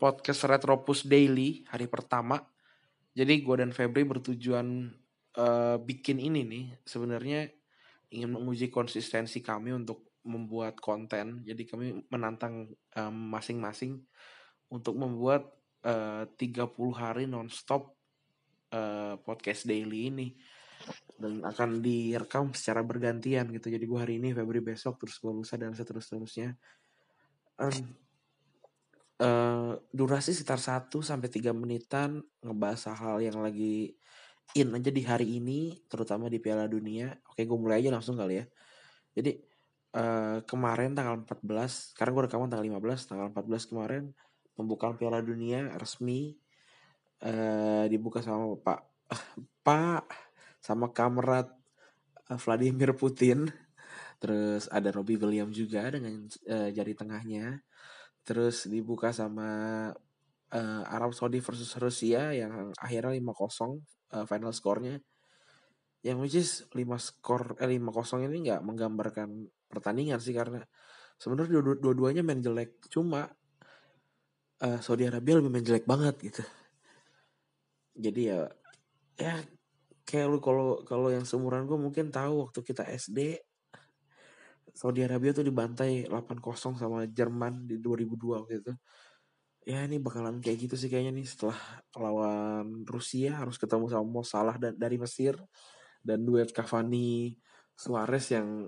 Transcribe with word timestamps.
podcast 0.00 0.48
Retropus 0.48 1.04
Daily 1.04 1.68
hari 1.68 1.84
pertama. 1.84 2.40
Jadi 3.12 3.44
gue 3.44 3.56
dan 3.60 3.76
Febri 3.76 4.08
bertujuan 4.08 4.88
uh, 5.36 5.76
bikin 5.76 6.16
ini 6.16 6.40
nih 6.48 6.64
sebenarnya 6.88 7.52
ingin 8.08 8.32
menguji 8.32 8.72
konsistensi 8.72 9.44
kami 9.44 9.76
untuk 9.76 10.16
membuat 10.24 10.80
konten. 10.80 11.44
Jadi 11.44 11.62
kami 11.68 11.86
menantang 12.08 12.72
masing-masing 13.12 14.00
um, 14.00 14.80
untuk 14.80 14.96
membuat 14.96 15.52
uh, 15.84 16.24
30 16.24 16.64
hari 16.96 17.24
nonstop 17.28 17.92
uh, 18.72 19.20
podcast 19.20 19.68
daily 19.68 20.08
ini 20.08 20.28
dan 21.20 21.44
akan 21.44 21.84
direkam 21.84 22.56
secara 22.56 22.80
bergantian 22.80 23.52
gitu. 23.52 23.68
Jadi 23.68 23.84
gue 23.84 23.98
hari 24.00 24.16
ini, 24.16 24.32
Febri 24.32 24.64
besok, 24.64 24.96
terus 24.96 25.20
gue 25.20 25.28
lusa 25.28 25.60
dan 25.60 25.76
seterus-terusnya. 25.76 26.56
Um, 27.60 28.09
uh, 29.20 29.76
durasi 29.92 30.32
sekitar 30.32 30.58
1 30.58 30.90
sampai 31.04 31.28
3 31.28 31.52
menitan 31.52 32.24
ngebahas 32.40 32.96
hal 32.96 33.20
yang 33.20 33.38
lagi 33.38 33.94
in 34.56 34.74
aja 34.74 34.90
di 34.90 35.02
hari 35.06 35.38
ini 35.38 35.78
terutama 35.86 36.26
di 36.26 36.42
Piala 36.42 36.66
Dunia. 36.66 37.14
Oke, 37.30 37.46
gue 37.46 37.58
mulai 37.60 37.84
aja 37.84 37.94
langsung 37.94 38.18
kali 38.18 38.42
ya. 38.42 38.44
Jadi 39.14 39.38
uh, 39.94 40.42
kemarin 40.42 40.96
tanggal 40.96 41.22
14, 41.22 41.94
sekarang 41.94 42.12
gue 42.18 42.24
rekaman 42.26 42.50
tanggal 42.50 42.66
15, 42.66 43.10
tanggal 43.10 43.28
14 43.30 43.70
kemarin 43.70 44.02
pembukaan 44.58 44.98
Piala 44.98 45.22
Dunia 45.22 45.70
resmi 45.78 46.34
uh, 47.22 47.86
dibuka 47.86 48.20
sama 48.20 48.58
Pak 48.58 48.80
Pak 49.66 50.04
sama 50.58 50.90
Kamrat 50.90 51.46
Vladimir 52.42 52.94
Putin. 52.98 53.46
Terus 54.20 54.68
ada 54.68 54.92
Robbie 54.92 55.16
Williams 55.16 55.56
juga 55.56 55.88
dengan 55.88 56.26
uh, 56.26 56.68
jari 56.74 56.92
tengahnya 56.92 57.62
terus 58.22 58.68
dibuka 58.68 59.10
sama 59.10 59.48
uh, 60.52 60.82
Arab 60.86 61.16
Saudi 61.16 61.40
versus 61.40 61.72
Rusia 61.80 62.34
yang 62.36 62.70
akhirnya 62.76 63.16
5-0 63.16 63.24
uh, 64.16 64.24
final 64.28 64.52
skornya 64.52 65.00
yang 66.00 66.16
which 66.20 66.36
is 66.36 66.64
5 66.72 66.80
skor 66.96 67.60
eh 67.60 67.68
5-0 67.68 68.28
ini 68.28 68.48
nggak 68.48 68.62
menggambarkan 68.64 69.28
pertandingan 69.68 70.16
sih 70.18 70.32
karena 70.32 70.64
sebenarnya 71.20 71.60
dua-duanya 71.60 72.24
main 72.24 72.40
jelek. 72.40 72.80
Cuma 72.88 73.28
uh, 74.64 74.78
Saudi 74.80 75.04
Arabia 75.04 75.36
lebih 75.36 75.52
main 75.52 75.64
jelek 75.64 75.84
banget 75.84 76.16
gitu. 76.24 76.42
Jadi 78.00 78.32
ya 78.32 78.48
ya 79.20 79.36
kayak 80.08 80.26
lu 80.32 80.40
kalau 80.40 80.80
kalau 80.88 81.12
yang 81.12 81.28
seumuran 81.28 81.68
gue 81.68 81.76
mungkin 81.76 82.08
tahu 82.08 82.48
waktu 82.48 82.64
kita 82.64 82.88
SD 82.88 83.36
Saudi 84.74 85.04
Arabia 85.04 85.34
tuh 85.34 85.44
dibantai 85.46 86.06
8-0 86.06 86.78
sama 86.78 87.04
Jerman 87.08 87.66
di 87.68 87.78
2002 87.78 88.40
waktu 88.40 88.54
itu. 88.62 88.72
Ya 89.68 89.84
ini 89.84 90.00
bakalan 90.00 90.40
kayak 90.40 90.70
gitu 90.70 90.74
sih 90.80 90.88
kayaknya 90.88 91.20
nih 91.20 91.26
setelah 91.28 91.58
lawan 91.94 92.82
Rusia 92.88 93.44
harus 93.44 93.60
ketemu 93.60 93.92
sama 93.92 94.04
Mo 94.08 94.22
Salah 94.24 94.56
dan 94.56 94.74
dari 94.74 94.96
Mesir 94.96 95.36
dan 96.00 96.24
duet 96.24 96.48
Cavani 96.50 97.36
Suarez 97.76 98.32
yang 98.32 98.66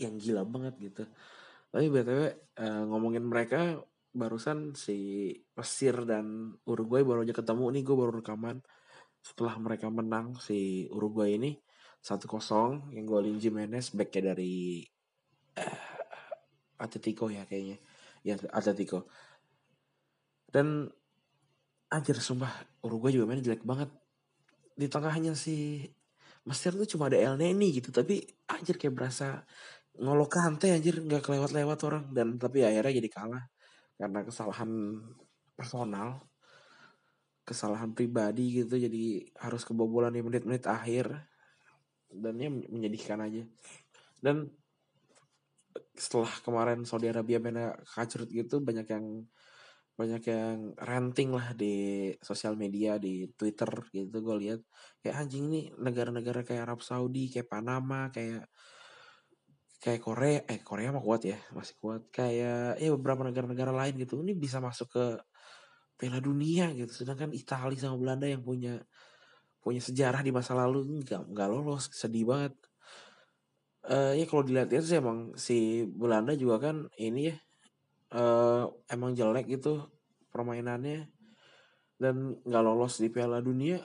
yang 0.00 0.16
gila 0.16 0.42
banget 0.48 0.74
gitu. 0.80 1.04
Tapi 1.70 1.86
btw 1.90 2.20
uh, 2.24 2.30
eh, 2.64 2.82
ngomongin 2.88 3.24
mereka 3.26 3.78
barusan 4.14 4.78
si 4.78 5.30
Mesir 5.58 6.06
dan 6.06 6.54
Uruguay 6.64 7.02
baru 7.02 7.26
aja 7.26 7.34
ketemu 7.34 7.74
nih 7.74 7.82
gue 7.82 7.96
baru 7.98 8.12
rekaman 8.22 8.62
setelah 9.18 9.58
mereka 9.58 9.90
menang 9.90 10.38
si 10.38 10.86
Uruguay 10.86 11.34
ini 11.34 11.58
1-0 12.04 12.94
yang 12.94 13.04
golin 13.08 13.40
Jimenez 13.42 13.90
backnya 13.90 14.36
dari 14.36 14.86
Atletico 16.78 17.30
ya 17.30 17.46
kayaknya. 17.46 17.78
Ya 18.26 18.34
Atletico. 18.50 19.06
Dan 20.48 20.86
anjir 21.90 22.18
sumpah 22.18 22.50
Uruguay 22.82 23.14
juga 23.14 23.30
main 23.30 23.42
jelek 23.42 23.62
banget. 23.62 23.90
Di 24.74 24.90
tengahnya 24.90 25.38
si 25.38 25.86
Mesir 26.44 26.76
tuh 26.76 26.84
cuma 26.84 27.08
ada 27.08 27.16
El 27.16 27.40
Neni 27.40 27.72
gitu 27.72 27.88
tapi 27.88 28.20
anjir 28.52 28.76
kayak 28.76 28.92
berasa 28.92 29.48
ngolok 29.96 30.36
kante 30.36 30.68
anjir 30.74 31.00
nggak 31.00 31.22
kelewat-lewat 31.24 31.78
orang. 31.86 32.04
Dan 32.10 32.36
tapi 32.38 32.62
akhirnya 32.66 33.00
jadi 33.00 33.10
kalah 33.10 33.44
karena 33.94 34.20
kesalahan 34.26 34.70
personal 35.54 36.18
kesalahan 37.44 37.92
pribadi 37.92 38.64
gitu 38.64 38.80
jadi 38.80 39.28
harus 39.36 39.68
kebobolan 39.68 40.16
di 40.16 40.24
menit-menit 40.24 40.64
akhir. 40.64 41.12
Dan 42.08 42.40
ya 42.40 42.48
menyedihkan 42.48 43.20
aja. 43.20 43.44
Dan 44.18 44.48
setelah 45.94 46.30
kemarin 46.42 46.82
Saudi 46.82 47.06
Arabia 47.06 47.38
main 47.38 47.70
kacrut 47.86 48.26
gitu 48.30 48.58
banyak 48.58 48.86
yang 48.90 49.06
banyak 49.94 50.22
yang 50.26 50.74
ranting 50.74 51.30
lah 51.30 51.54
di 51.54 52.10
sosial 52.18 52.58
media 52.58 52.98
di 52.98 53.30
Twitter 53.38 53.70
gitu 53.94 54.10
gue 54.10 54.36
lihat. 54.42 54.60
Kayak 54.98 55.16
anjing 55.22 55.44
ini 55.46 55.60
negara-negara 55.78 56.42
kayak 56.42 56.66
Arab 56.66 56.80
Saudi 56.82 57.30
kayak 57.30 57.46
Panama 57.46 58.10
kayak 58.10 58.50
kayak 59.78 60.00
Korea. 60.02 60.42
Eh 60.50 60.60
Korea 60.66 60.90
mah 60.90 60.98
kuat 60.98 61.22
ya 61.30 61.38
masih 61.54 61.78
kuat. 61.78 62.10
Kayak 62.10 62.82
ya 62.82 62.90
beberapa 62.90 63.22
negara-negara 63.22 63.70
lain 63.70 63.94
gitu 64.02 64.18
ini 64.26 64.34
bisa 64.34 64.58
masuk 64.58 64.90
ke 64.90 65.04
Piala 65.94 66.18
Dunia 66.18 66.74
gitu. 66.74 66.90
Sedangkan 66.90 67.30
Italia 67.30 67.78
sama 67.78 67.94
Belanda 67.94 68.26
yang 68.26 68.42
punya 68.42 68.82
punya 69.62 69.80
sejarah 69.80 70.20
di 70.20 70.34
masa 70.34 70.52
lalu 70.58 71.06
nggak 71.06 71.32
nggak 71.32 71.48
lolos 71.48 71.88
sedih 71.88 72.28
banget 72.28 72.52
uh, 73.90 74.12
ya 74.16 74.24
kalau 74.24 74.42
dilihat-lihat 74.44 74.84
sih 74.84 74.98
emang 75.00 75.36
si 75.36 75.84
Belanda 75.88 76.32
juga 76.36 76.70
kan 76.70 76.88
ini 76.96 77.32
ya 77.32 77.36
uh, 78.16 78.64
emang 78.88 79.12
jelek 79.12 79.60
gitu 79.60 79.84
permainannya. 80.32 81.10
Dan 81.94 82.42
nggak 82.42 82.64
lolos 82.64 82.98
di 82.98 83.08
Piala 83.08 83.38
Dunia 83.38 83.78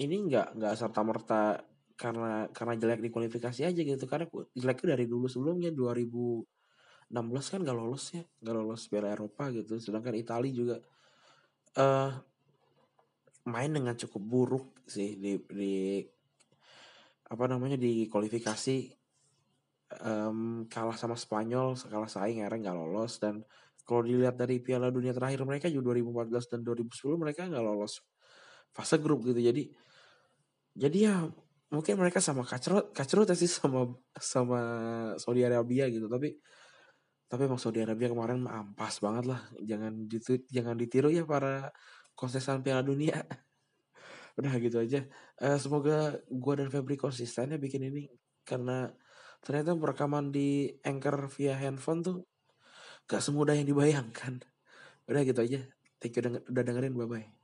ini 0.00 0.16
nggak 0.24 0.56
nggak 0.56 0.74
serta 0.78 1.00
merta 1.04 1.60
karena 1.98 2.48
karena 2.48 2.74
jelek 2.80 3.00
di 3.04 3.10
kualifikasi 3.12 3.60
aja 3.68 3.80
gitu. 3.80 4.04
Karena 4.08 4.26
jeleknya 4.56 4.96
dari 4.96 5.04
dulu 5.04 5.26
sebelumnya 5.28 5.70
2016 5.74 7.52
kan 7.52 7.60
nggak 7.60 7.76
lolos 7.76 8.04
ya 8.16 8.24
nggak 8.24 8.54
lolos 8.56 8.82
Piala 8.88 9.12
Eropa 9.12 9.52
gitu. 9.52 9.76
Sedangkan 9.76 10.16
Italia 10.16 10.52
juga 10.52 10.76
uh, 11.76 12.10
main 13.50 13.70
dengan 13.72 13.96
cukup 13.96 14.22
buruk 14.22 14.66
sih 14.88 15.16
di 15.16 15.40
di 15.48 16.04
apa 17.30 17.44
namanya 17.46 17.78
di 17.78 18.10
kualifikasi 18.10 18.99
um, 19.98 20.64
kalah 20.70 20.94
sama 20.94 21.18
Spanyol, 21.18 21.74
kalah 21.74 22.10
saing 22.10 22.46
akhirnya 22.46 22.70
nggak 22.70 22.78
lolos. 22.78 23.18
Dan 23.18 23.42
kalau 23.82 24.06
dilihat 24.06 24.38
dari 24.38 24.62
Piala 24.62 24.94
Dunia 24.94 25.10
terakhir 25.10 25.42
mereka 25.42 25.66
juga 25.66 25.94
2014 25.98 26.52
dan 26.52 26.60
2010 26.62 27.18
mereka 27.18 27.40
nggak 27.50 27.64
lolos 27.64 28.02
fase 28.70 28.96
grup 29.02 29.26
gitu. 29.26 29.40
Jadi 29.42 29.66
jadi 30.78 30.98
ya 31.10 31.14
mungkin 31.70 31.94
mereka 31.98 32.18
sama 32.22 32.42
kacrot 32.46 32.94
kacrot 32.94 33.30
sih 33.34 33.50
sama 33.50 33.90
sama 34.14 34.60
Saudi 35.18 35.42
Arabia 35.42 35.90
gitu. 35.90 36.06
Tapi 36.06 36.38
tapi 37.30 37.46
emang 37.46 37.62
Saudi 37.62 37.78
Arabia 37.78 38.10
kemarin 38.10 38.42
ampas 38.46 38.98
banget 38.98 39.30
lah. 39.30 39.40
Jangan 39.62 40.10
ditu, 40.10 40.42
jangan 40.50 40.74
ditiru 40.74 41.14
ya 41.14 41.22
para 41.22 41.70
kontestan 42.18 42.62
Piala 42.62 42.82
Dunia. 42.82 43.22
Udah 44.38 44.54
gitu 44.58 44.82
aja. 44.82 45.06
Uh, 45.38 45.58
semoga 45.58 46.18
gua 46.26 46.58
dan 46.58 46.74
Febri 46.74 46.98
konsisten 46.98 47.54
ya 47.54 47.58
bikin 47.58 47.86
ini. 47.86 48.10
Karena 48.42 48.90
ternyata 49.44 49.76
perekaman 49.76 50.32
di 50.32 50.68
Anchor 50.84 51.28
via 51.32 51.56
handphone 51.56 52.00
tuh 52.04 52.16
gak 53.10 53.22
semudah 53.24 53.54
yang 53.56 53.68
dibayangkan. 53.68 54.40
Udah 55.10 55.22
gitu 55.26 55.40
aja. 55.42 55.60
Thank 56.00 56.16
you 56.16 56.22
udah 56.48 56.62
dengerin. 56.64 56.94
Bye-bye. 56.96 57.39